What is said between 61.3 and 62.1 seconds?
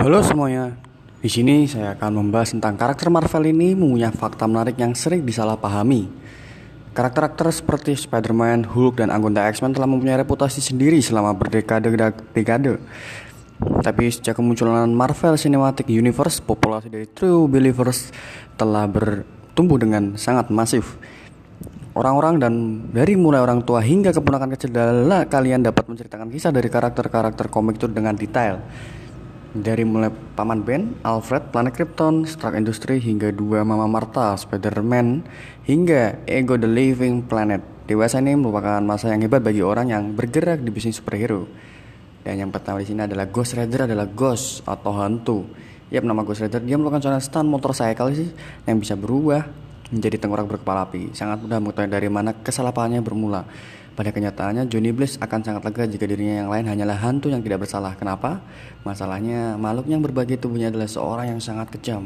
yang sangat kejam.